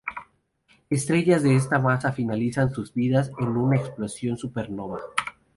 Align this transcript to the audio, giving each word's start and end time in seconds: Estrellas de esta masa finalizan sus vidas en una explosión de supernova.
Estrellas 0.89 1.43
de 1.43 1.55
esta 1.55 1.77
masa 1.77 2.11
finalizan 2.11 2.71
sus 2.73 2.91
vidas 2.91 3.31
en 3.37 3.49
una 3.55 3.77
explosión 3.77 4.33
de 4.33 4.39
supernova. 4.41 4.99